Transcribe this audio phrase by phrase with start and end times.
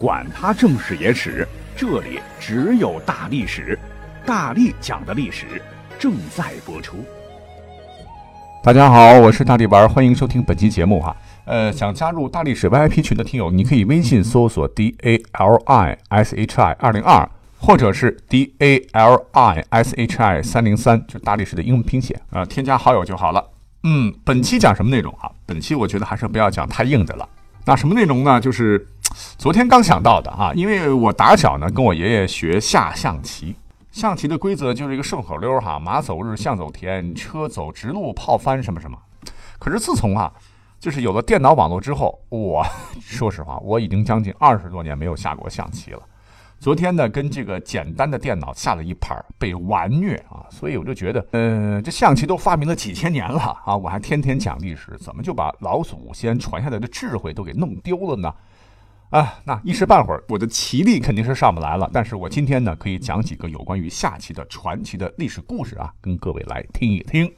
[0.00, 3.78] 管他正史野史，这里只有大历史，
[4.24, 5.60] 大力讲的历史
[5.98, 7.04] 正在播出。
[8.64, 11.14] 大家好，我是大力丸，欢迎收听本期节目哈。
[11.44, 17.28] 呃，想加入大历史 VIP 群的听友，你可以微信搜索 D A L I S H I 二零二，
[17.58, 23.44] 或者是 D A L I S H I 三零三，就是大历史的英文拼写啊，添加好友就好了。
[23.82, 25.30] 嗯，本期讲什么内容啊？
[25.44, 27.28] 本期我觉得还是不要讲太硬的了。
[27.66, 28.40] 那什么内容呢？
[28.40, 28.86] 就是
[29.36, 33.56] 昨天刚想到的啊，因为我打小呢跟我爷爷学下象棋，
[33.90, 38.96] 象棋的规则就是一个顺口溜哈，马走日，象走田，车走直路，炮翻什么什么。
[39.58, 40.32] 可是自从啊，
[40.78, 42.64] 就是有了电脑网络之后，我
[43.00, 46.00] 说实话，我已经将近二十多年没有下过象棋了。
[46.58, 50.44] 昨天呢，跟这个简单的电脑下了一盘，被完虐啊！
[50.50, 58.30] 所以我就觉得，呃，这象棋都发明了几千年了啊，我还天天讲历史，怎么就把老祖先传下来的智慧都给弄丢了呢？
[59.10, 61.90] 啊，那一时半会儿我的棋力肯定是上不来了。
[61.92, 67.32] 但是我今天呢，可以讲几个有关于下棋的传奇的历史故事啊，跟各位来听一听。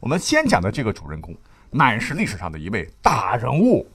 [0.00, 1.34] 我们先讲的这个主人公，
[1.70, 3.86] 乃是历史上的一位大人物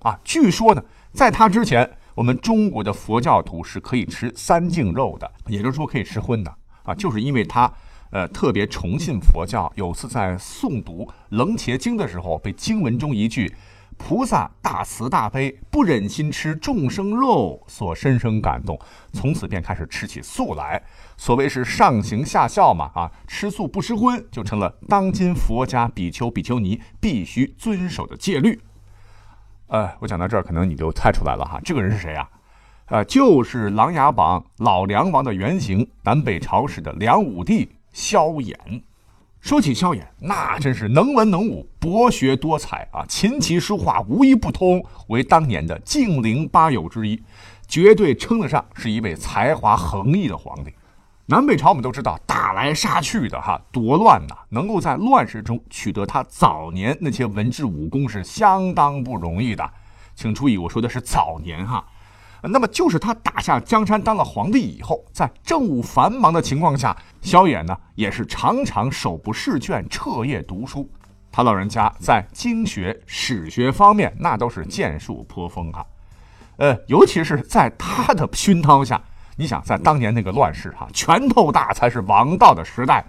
[0.00, 0.18] 啊。
[0.22, 1.98] 据说呢，在他之前。
[2.14, 7.68] 我们中国的佛教徒是可以吃三净肉的，也就是说可以吃荤的啊，就是因为他
[8.10, 9.68] 呃特别崇信佛教。
[9.74, 13.52] 有次在诵读《楞伽经》的时候，被经文中一句
[13.96, 18.78] “菩萨大慈大悲，不忍心吃众生肉”所深深感动，
[19.12, 20.82] 从此便开始吃起素来。
[21.16, 28.60] 所谓是上行下效嘛啊，吃素不吃荤就成了当今佛家比丘比丘尼必须遵守的戒律。
[29.68, 32.28] 呃，我讲到这儿，可能你就猜出来了哈，这个人是谁啊？
[32.86, 38.54] 呃，就是《琅琊榜》老梁王的原型，南北朝时的梁武帝萧衍。
[39.44, 47.22] 说起萧衍，那真是能文能武，博学多才啊，琴棋书画无一不通，为当年的晋陵八友之一，
[47.68, 50.72] 绝对称得上是一位才华横溢的皇帝。
[51.26, 54.34] 南北朝我们都知道打来杀去的哈，多乱呐！
[54.48, 59.70] 能够在乱世中取得他早年那些文治武功是相当不容易的。
[60.14, 61.84] 请注意，我说的是早年哈。
[62.48, 70.88] 那么就是他打下江山当了皇帝以后，在政务繁忙的情况下，萧衍呢也是常常手不释卷，彻夜读书。
[71.32, 75.84] 他老人家在经学、史学方面那都是建树颇丰啊。
[76.58, 79.02] 呃，尤其是在他的熏陶下。
[79.36, 83.04] 你想，在当年那个乱世哈，拳头大才是王道的时代，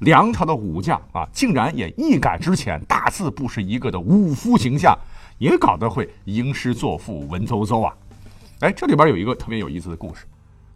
[0.00, 4.94] 梁朝的武将啊，竟然也一改之前大字不识一个的武夫形象，
[5.38, 7.94] 也搞得会吟诗作赋、文绉绉啊！
[8.60, 10.26] 哎，这里边有一个特别有意思的故事，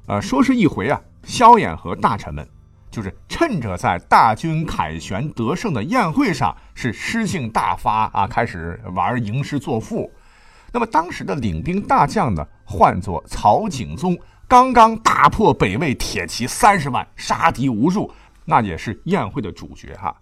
[0.07, 2.47] 呃，说是一回啊，萧衍和大臣们
[2.91, 10.11] 就是趁着在大军凯旋得胜的宴会上是诗兴大发啊，开始玩吟诗作赋。
[10.73, 14.19] 那么当时的领兵大将呢，唤作曹景宗。
[14.47, 18.11] 刚刚大破北魏铁骑三十万，杀敌无数，
[18.45, 20.15] 那也是宴会的主角哈。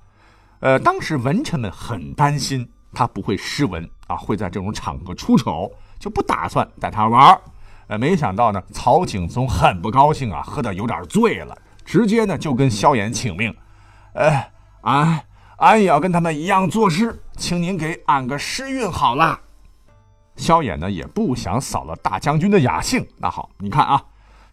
[0.60, 5.70] 呃，当时文臣们很担心他不会诗文啊，会在这种场合出丑，
[6.02, 7.40] 就不打算带他玩
[7.86, 13.54] 呃，没想到呢，曹景宗很不高兴啊，喝得有点醉了，直接呢就跟萧衍请命，
[14.14, 15.24] 哎，俺
[15.58, 19.38] 俺也要跟他们一样作诗，请您给俺个诗韵好了。
[20.34, 24.02] 萧衍呢也不想扫了大将军的雅兴，那好，你看啊。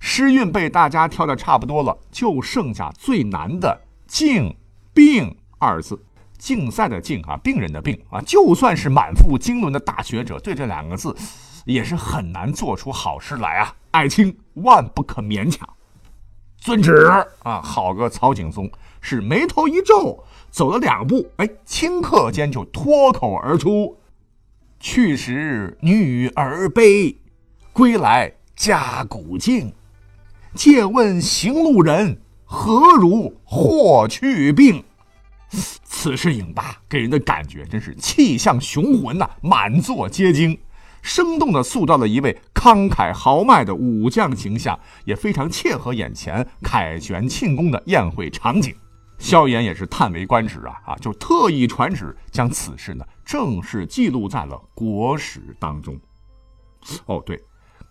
[0.02, 4.56] 诗韵被大家挑的差不多了，就剩下最难的“静
[4.94, 6.00] 病”二字。
[6.40, 11.16] 竞赛的“竞”啊，病人的“病”啊，就算是满腹经纶的大学者，对这两个字
[11.66, 13.76] 也是很难做出好诗来啊。
[13.92, 15.68] 爱卿万不可勉强。
[16.58, 17.08] 遵旨
[17.44, 17.62] 啊！
[17.62, 18.70] 好个曹景松，
[19.00, 23.98] 是眉头一皱，走了两步，哎，顷刻间就脱口而出
[24.80, 27.18] ：“去时女儿悲，
[27.72, 29.74] 归来家鼓静。”
[30.54, 34.84] 借问行路人，何如霍去病？
[36.02, 40.58] 此事影罢，给人的感觉真是气象雄浑呐，满座皆惊，
[41.02, 48.74] 生动地塑造了一位慷慨豪迈的武将形象，也非常切合眼前凯旋庆功的宴会场景。
[49.18, 56.00] 萧炎也是叹为观止啊啊，就特意传旨将此事呢正式记录在了国史当中。
[57.08, 57.38] 哦，对。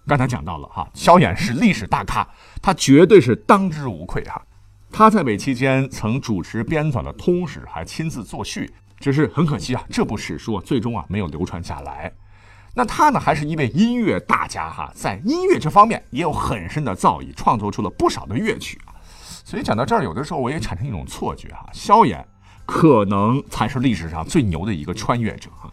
[0.06, 2.26] 刚才讲到了哈，萧衍是历史大咖，
[2.62, 4.42] 他绝对是当之无愧哈。
[4.90, 8.72] 他在位期间曾主持编纂了《通史》，还亲自作序。
[9.00, 12.12] 只是很可惜啊，这部史书最终啊没有流传下来。
[12.74, 18.94] 那他呢，还是一位音乐大家哈，在音乐这方面也有很深的造诣，创作出了不少的乐曲啊。
[19.44, 22.24] 所以讲到这儿，有的时候我也产生一种错觉哈，萧衍
[22.66, 25.70] 可能才是历史上最牛的一个穿越者哈。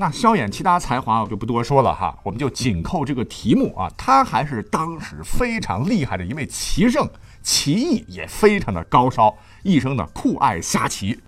[0.00, 7.10] 那萧衍其他才华我就不多说了哈，我们就紧扣这个题目啊，他还是当时非常厉害的一位棋圣，
[7.42, 11.18] 棋艺也非常的高超，一生呢酷爱下棋，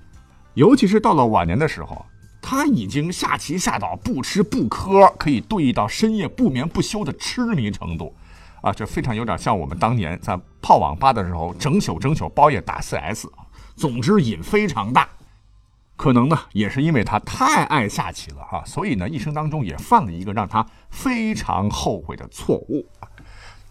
[0.54, 2.06] 尤其是到了晚年的时候，
[2.40, 8.14] 他已经下棋下到不吃不喝，可以对弈到深夜不眠不休的痴迷程度，
[8.62, 13.26] 啊，这非常有点像我们当年在泡网吧的时候，整宿整宿包夜打 CS，
[13.74, 15.08] 总之瘾非常大。
[16.00, 22.86] 可能呢，也是因为他太爱下棋了哈，所以呢，一生当中也犯了一个让他非常后悔的错误。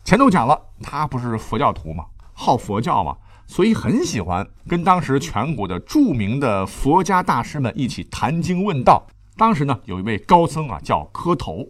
[0.03, 2.05] 前头讲了，他不是佛教徒吗？
[2.33, 3.17] 好佛教嘛，
[3.47, 9.07] 所以很喜欢跟当时全国的著名的佛家大师们一起谈经问道。
[9.35, 11.67] 当时呢，有一位高僧啊，叫磕头，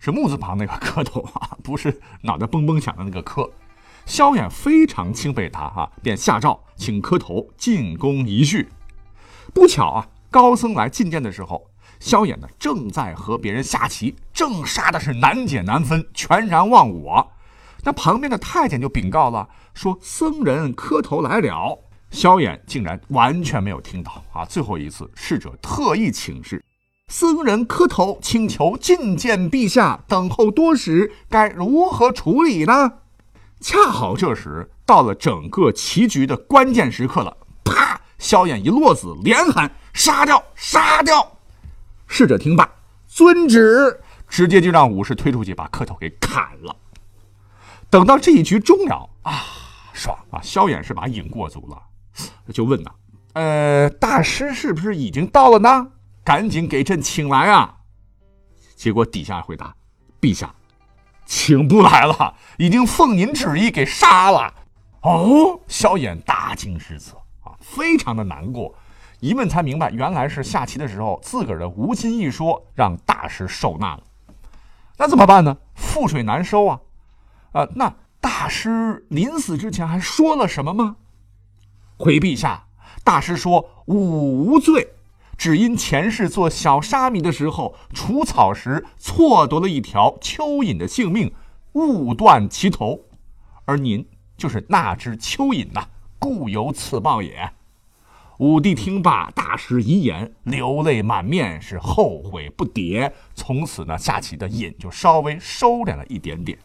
[0.00, 3.48] 是木字旁那个磕头啊， 不是脑袋嘣嘣响的那个磕。
[4.04, 8.68] 萧衍非常钦佩他哈，便下诏请磕头进宫一叙。
[9.52, 17.32] 不巧啊，高僧来觐见的时候，萧衍呢正在和别人下棋，正杀的是难解难分，全然忘我。
[17.84, 21.78] 那旁边的太监就禀告了，说僧人磕头来了。
[22.10, 24.44] 萧衍竟然完全没有听到啊！
[24.44, 26.62] 最后一次，侍者特意请示，
[27.08, 32.92] 僧人磕头请求觐见陛下，等候多时，该如何处理呢？
[33.60, 37.36] 恰好这时到了整个棋局的关键时刻了，
[38.22, 40.42] 萧衍一落子，连喊：“杀掉！
[40.54, 41.36] 杀掉！”
[42.06, 42.70] 侍者听罢，
[43.08, 46.74] 遵旨，直接就让武士推出去，把磕头给砍了。
[47.90, 49.42] 等到这一局终了啊，
[49.92, 50.40] 爽啊！
[50.40, 51.82] 萧衍是把瘾过足了，
[52.54, 52.92] 就问呐
[53.34, 55.88] ：“呃，大师是不是已经到了呢？
[56.22, 57.74] 赶紧给朕请来啊！”
[58.76, 59.74] 结果底下回答
[60.22, 60.54] ：“陛下，
[61.26, 64.54] 请不来了，已经奉您旨意给杀了。”
[65.02, 67.20] 哦，萧衍大惊失色。
[67.62, 68.74] 非常的难过，
[69.20, 74.02] 一问才明白，原来是下棋的时候自个儿的无心一说，让大师受难了。
[74.98, 75.56] 那怎么办呢？
[75.76, 76.80] 覆水难收啊！
[77.52, 80.96] 啊，那大师临死之前还说了什么吗？
[81.96, 82.66] 回陛下，
[83.02, 84.94] 大师说：“吾无罪，
[85.36, 91.32] 只因前世做小沙弥的时候除草时错夺了一条蚯蚓的性命，
[91.72, 93.00] 误断其头，
[93.64, 94.06] 而您
[94.36, 95.88] 就是那只蚯蚓呐，
[96.22, 97.50] 故有此报也。”
[98.38, 103.12] 武帝听罢，大失遗言，流泪满面，是后悔不迭。
[103.34, 106.58] 从此呢，下棋的瘾就稍微收敛了一点点，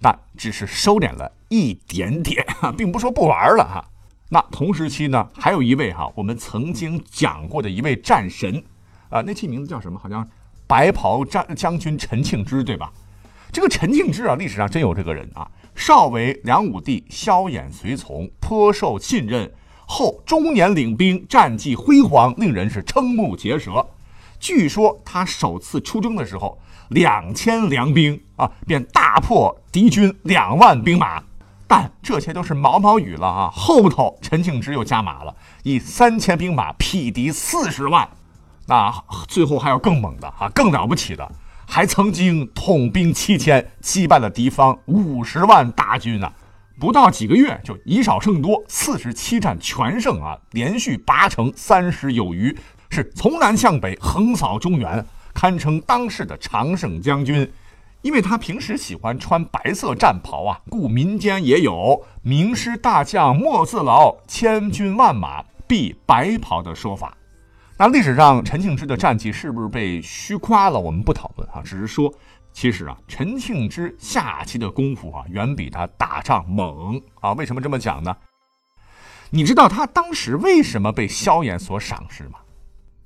[0.00, 3.84] 但只是收敛了一点点哈， 并不说不玩了哈。
[4.30, 8.64] 那同时期呢，还有一位哈，我们曾经讲过的一位战神
[9.10, 9.98] 啊，那期名字叫什么？
[9.98, 10.26] 好像
[10.66, 12.90] 白袍战将军陈庆之，对吧？
[13.52, 19.52] 这个陈庆之啊，历史上真有这个人啊，少为梁武帝萧衍随从，颇受信任。
[19.86, 23.86] 后中年领兵，战绩辉煌，令人是瞠目结舌。
[24.40, 26.58] 据说他首次出征的时候，
[26.88, 31.22] 两千良兵啊，便大破敌军两万兵马。
[31.68, 33.50] 但这些都是毛毛雨了啊！
[33.50, 38.08] 后头陈庆之又加码了，以三千兵马匹敌四十万。
[38.66, 38.92] 那
[39.28, 41.30] 最后还有更猛的啊，更了不起的，
[41.74, 46.30] 还曾经统兵七千，击败了敌方五十万大军啊！
[46.78, 52.54] 不到几个月就以少胜多，四十七战全胜啊，连续八城三十有余，
[52.90, 55.02] 是从南向北横扫中原，
[55.32, 57.50] 堪称当世的常胜将军。
[58.02, 67.16] 因为他平时喜欢穿白色战袍啊，故民间也有“名师大将莫自劳，千军万马必白袍”的说法。
[67.84, 70.78] 那历史上陈庆之的战绩是不是被虚夸了？
[70.78, 72.14] 我们不讨论啊，只是说。
[72.52, 77.32] 其实啊，陈庆之下棋的功夫啊，远比他打仗猛啊！
[77.32, 78.16] 为什么这么讲呢？
[79.30, 82.38] 你知道他当时为什么被萧衍所赏识吗？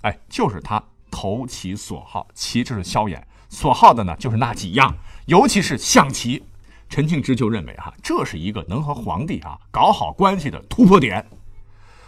[0.02, 6.45] 哎，就是他投其所好，其就是萧衍所好的呢，就是那几样，尤其是象棋。
[6.90, 11.26] 陈庆之就认为哈，这是一个能和皇帝啊搞好关系的突破点。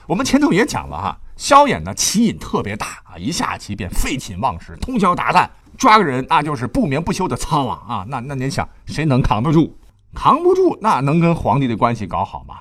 [0.07, 5.49] 我们前头也讲了哈，萧衍呢棋瘾特别大啊，一下棋便废寝忘食，通宵达旦。
[5.79, 8.07] 抓个人那就是不眠不休的操啊啊！
[8.09, 9.79] 那那您想谁能扛得住？
[10.13, 12.57] 扛不住那能跟皇帝的关系搞好吗？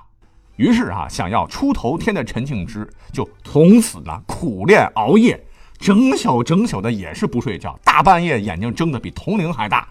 [0.57, 5.43] 于是啊，想要出头天的陈庆之就从此呢苦练熬夜，
[5.79, 9.87] 整宿整宿的也是不睡觉，大半夜眼睛睁得比铜铃还大，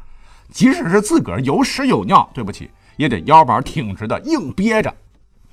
[0.51, 4.95] 即使是自个儿有屎有尿，对不起也得腰板挺直的硬憋着。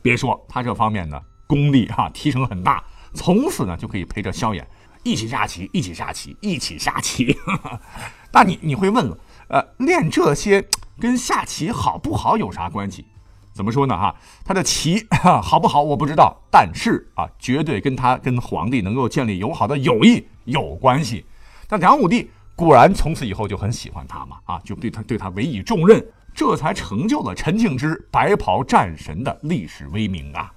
[0.04, 2.84] 别说他这方面呢功力哈提升很大，
[3.14, 4.64] 从此呢就可以陪着萧衍。
[5.04, 7.38] 一起下棋，一起下棋，一起下棋。
[8.32, 9.18] 那你你会问了，
[9.50, 10.66] 呃，练这些
[10.98, 13.06] 跟下棋好不好有啥关系？
[13.52, 13.98] 怎么说呢？
[13.98, 14.16] 哈，
[14.46, 15.06] 他的棋
[15.44, 21.26] 好不好我不知道，但是啊，绝对跟他跟皇帝能够建立友好的友谊有关系。
[21.70, 26.02] 那梁武帝果然从此以后就很喜欢他嘛，啊，就对他对他委以重任，
[26.34, 30.52] 这才成就了陈庆之白袍战神的历史威名啊！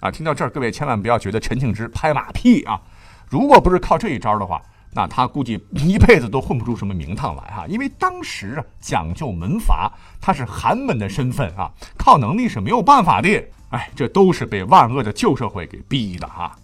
[0.00, 2.80] 啊，听到这儿，各位千万不要觉得陈庆之拍马屁啊！
[3.28, 4.62] 如果不是靠这一招的话，
[4.92, 7.66] 那他估计一辈子都混不出什么名堂来哈。
[7.66, 13.44] 因为当时啊讲究门阀，他是寒门的身份啊，靠能力是没有办法的。
[13.70, 16.56] 哎，这都是被万恶的旧社会给逼的哈。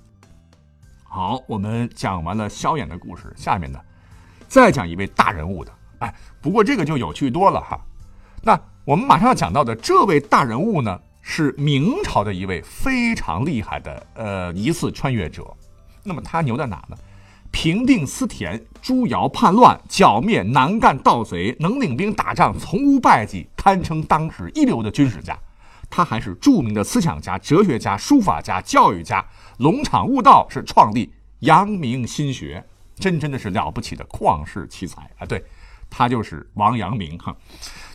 [1.03, 3.81] 好，我们讲完了萧衍的故事，下面呢，
[4.47, 5.73] 再讲一位大人物的。
[5.99, 7.81] 哎，不过这个就有趣多了哈。
[8.43, 11.00] 那我们马上要讲到的这位大人物呢？
[11.26, 15.43] 是明朝的一位非常厉害的呃疑似穿越者，
[16.02, 16.97] 那么他牛在哪呢？
[17.50, 25.37] 平定思田、朱瑶叛乱，剿灭南赣盗贼，能领兵打仗，从无败绩，堪称当时一流的军事家。
[25.88, 29.25] 他还是著名的思想家、哲学家、书法家、教育家，
[29.59, 32.62] 龙场悟道，是创立阳明心学，
[32.97, 35.25] 真真的是了不起的旷世奇才啊！
[35.26, 35.43] 对，
[35.88, 37.35] 他就是王阳明哈。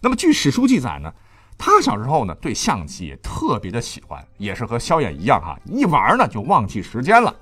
[0.01, 1.13] 那么据史书记载呢？
[1.61, 7.35] 他小时候呢，对象棋也特别的喜欢，也是和萧衍一样哈，一玩呢就忘记时间了。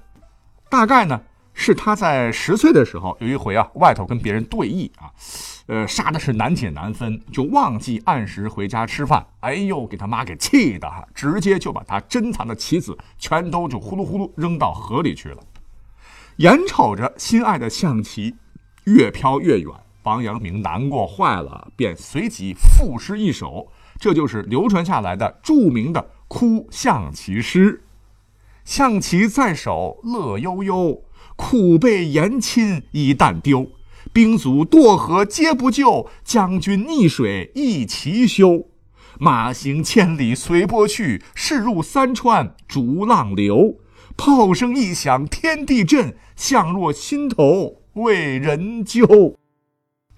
[0.70, 1.22] 大概呢
[1.54, 5.14] 是他在十岁的时候，有一回啊，外头跟别人对弈啊，
[5.68, 9.24] 呃，杀的是难解难分，就忘记按时回家吃饭。
[9.42, 15.38] 哎呦，给他妈给气的哈，直接就把他珍藏的棋子全都就呼噜呼噜扔到河里去了。
[16.38, 18.36] 眼瞅着心爱的象棋
[18.86, 19.72] 越飘越远，
[20.02, 23.68] 王阳明难过坏了，便随即赋诗一首。
[24.00, 27.84] 这就是流传下来的著名的哭象棋诗
[28.64, 31.04] ：“象棋在手乐悠悠，
[31.36, 33.72] 苦被颜亲一旦丢。
[34.14, 38.68] 兵卒堕河皆不救，将军溺水一齐休。
[39.20, 43.80] 马行千里随波去，势入三川逐浪流。
[44.16, 49.38] 炮声一响天地震，象若心头为人揪。”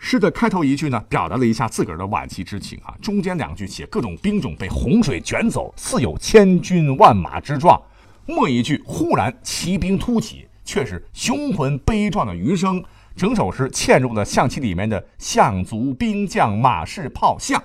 [0.02, 2.96] 诗的开头一句呢，表达了一下自个儿的惋惜之情啊。
[3.02, 7.80] 中间两句写各种兵种被洪水卷走，似有千军万马之状。
[8.26, 12.84] 末一句忽然骑兵突起，却是雄浑悲壮的余声。
[13.16, 17.62] 整首诗嵌入了象棋里面的象卒、兵将、马士、炮象，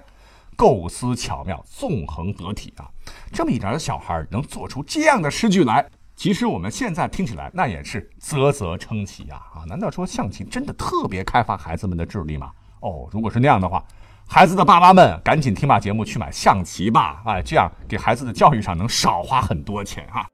[0.56, 2.90] 构思巧妙，纵横得体啊。
[3.32, 5.86] 这么一点的小孩能做出这样的诗句来。
[6.16, 9.42] 其实我们现在听起来，那也是啧啧称奇呀！
[9.52, 12.52] 啊，难道说象棋真的特别开发孩子们的智力吗？
[12.80, 13.84] 哦，如果是那样的话，
[14.26, 17.20] 孩子的爸妈们赶紧听把节目去买象棋吧！
[17.26, 20.26] 哎，这样给孩子的教育上能少花很多钱哈。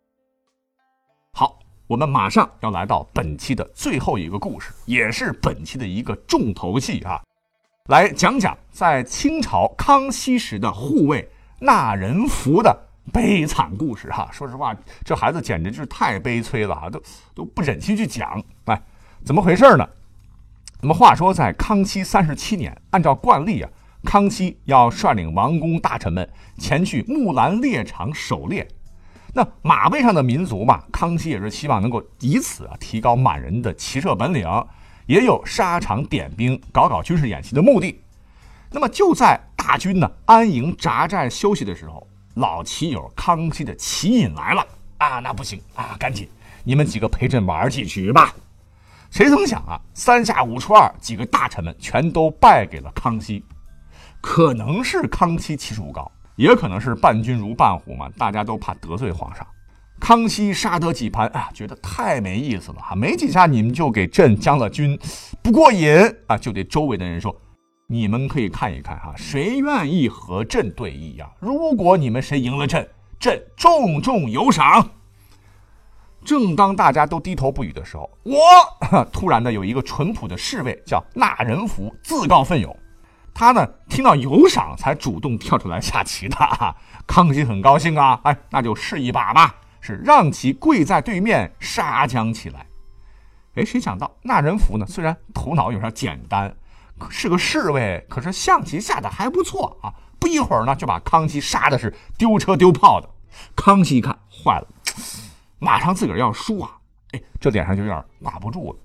[1.32, 7.20] 好，我们马上要来到本期的最后一个故事，也是本期的一个重头戏啊，
[7.88, 11.26] 来讲讲在清朝康熙时的护卫
[11.58, 12.89] 纳人福的。
[13.12, 14.74] 悲惨故事哈，说实话，
[15.04, 17.02] 这孩子简直就是太悲催了啊，都
[17.34, 18.42] 都不忍心去讲。
[18.66, 18.82] 哎，
[19.24, 19.88] 怎么回事呢？
[20.80, 23.70] 那么话说，在康熙三十七年，按照惯例啊，
[24.04, 28.66] 康熙要率领王公大臣们前去木兰猎场狩猎。
[29.34, 34.46] 那马背上的民族嘛，康熙也是希望能够以此啊提高满人的骑射本领，
[35.06, 38.00] 也有沙场点兵、搞搞军事演习的目的。
[38.70, 42.06] 那么就在大军呢安营扎寨休息的时候。
[42.34, 44.66] 老棋友康熙的棋瘾来了
[44.98, 45.18] 啊！
[45.18, 46.28] 那不行啊，赶紧
[46.62, 48.34] 你们几个陪朕玩几局吧。
[49.10, 53.44] 谁曾想啊，三下五除二，几个大臣们全都败给了康熙。
[54.20, 59.46] 可能是康熙气数高，也可能是伴君如伴虎嘛，大家都怕得罪皇上。
[59.98, 64.98] 康熙杀得几盘啊，觉得太没意思了啊，没几下你们就给朕将了军，
[65.42, 65.90] 不过瘾
[66.26, 67.34] 啊，就对周围的人说。
[67.92, 71.28] 你们可以看一看哈，谁愿意和朕对弈呀？
[71.40, 74.90] 如果你们谁赢了朕，朕重重有赏。
[76.24, 78.36] 正当大家都低头不语的时候，我
[79.12, 82.78] 突然的有一个淳朴的侍卫叫纳仁福，自告奋勇。
[83.34, 86.36] 他呢听到有赏才主动跳出来下棋的。
[87.08, 92.64] 康熙很高兴啊，哎，那就试一把吧，是让其跪在对面杀将起来。
[93.56, 94.86] 哎，谁想到纳仁福呢？
[94.86, 96.54] 虽然头脑有点简单。
[97.08, 99.94] 是个侍卫，可是象棋下的还不错啊！
[100.18, 103.08] 不一会儿呢，就把康熙杀的是丢车丢炮的。
[103.56, 104.66] 康熙一看，坏了，
[105.58, 106.76] 马上自个儿要输啊！
[107.12, 108.78] 哎，这脸上就有点挂不住了。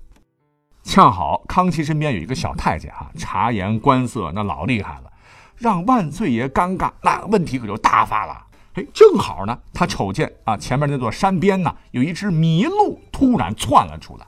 [0.82, 5.12] 恰好康熙身边有一个小太监哈，察言观色，那老厉害了，
[5.56, 8.46] 让万岁爷尴尬，那问题可就大发了。
[8.74, 14.26] 哎，正好呢，他瞅见啊，前面那座山边呢，有一只麋鹿突然窜了出来。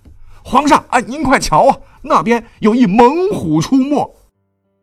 [0.48, 4.16] 皇上，哎，您快瞧啊，那边有一猛虎出没，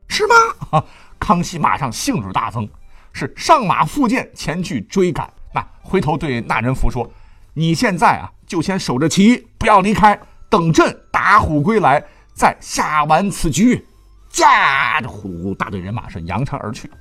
[0.08, 0.36] 是吗？
[0.70, 0.86] 啊，
[1.20, 2.70] 康熙马上兴致大增，
[3.12, 5.28] 是上马赴剑前去追赶。
[5.56, 7.10] 那回头对那人福说
[7.56, 10.20] ：“你现在啊，就先守着棋，不要离开，
[10.52, 12.06] 等朕打虎归来，
[12.36, 13.84] 再下完此局。
[14.30, 16.92] 驾着虎大队人马是扬长而去。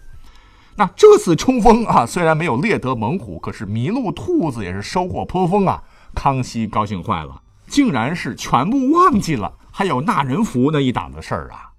[0.75, 5.83] 那这次冲锋啊，虽然没有猎得猛虎，可是麋鹿、兔子也是收获颇丰啊。
[6.14, 7.42] 康熙高兴坏了，
[7.75, 11.73] 竟然是全部忘记了还有纳人符那一档子事儿啊。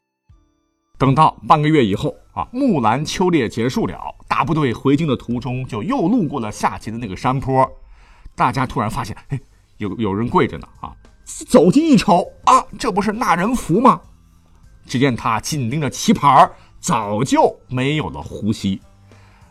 [0.97, 3.97] 等到半个月以后啊，木兰秋猎结束了，
[4.27, 7.65] 大部队回京的途中，就又路过了下棋的那个山坡，
[8.35, 9.39] 大家突然发现，哎，
[9.77, 10.91] 有有人跪着呢啊！
[11.47, 14.01] 走近一瞅啊，这不是纳人符吗？
[14.85, 18.81] 只见他紧盯着棋盘，早就没有了呼吸。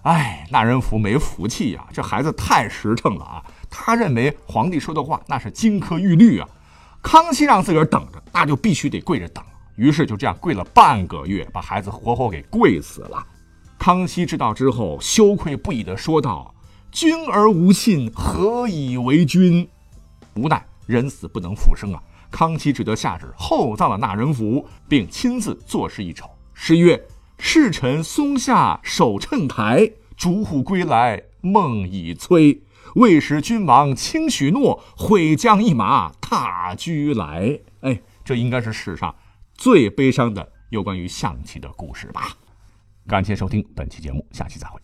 [0.02, 1.86] 哎，纳人符没福气呀！
[1.90, 3.42] 这孩子太实诚了啊！
[3.76, 6.48] 他认为皇帝说的话那是金科玉律啊。
[7.02, 9.44] 康熙让自个儿等着，那就必须得跪着等。
[9.74, 13.26] 于是就这样跪了半个月，把孩子活活给跪死了。
[13.76, 16.54] 康熙知道之后，羞愧不已地说道
[16.92, 19.68] ：“君而无信，何以为君？”
[20.34, 22.00] 无奈人死不能复生啊。
[22.30, 26.24] 康熙只得下旨厚葬了纳人符，并亲自作诗一首。
[26.54, 27.00] 诗曰
[27.38, 32.58] ：“侍臣松下守秤台，逐虎归来梦已摧。
[32.96, 39.14] 为使君王轻许诺，悔将一马踏驹来。”哎，这应该是史上
[39.54, 42.36] 最悲伤的有关于象棋的故事吧。
[43.06, 44.80] 感谢收听本期节目，下期再会。